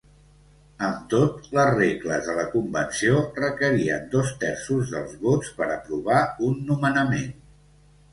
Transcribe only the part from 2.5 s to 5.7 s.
convenció requerien dos terços dels vots per